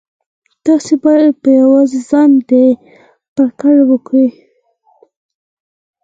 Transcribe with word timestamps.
تاسې 0.65 0.93
بايد 1.03 1.31
په 1.43 1.49
يوازې 1.61 1.99
ځان 2.09 2.31
دا 2.49 2.63
پرېکړه 3.35 3.83
وکړئ. 3.91 4.27